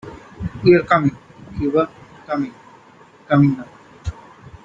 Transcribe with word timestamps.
We 0.63 0.73
are 0.75 0.81
coming, 0.81 1.15
Cuba, 1.55 1.87
coming; 2.25 2.55
coming 3.27 3.55
now! 3.55 3.67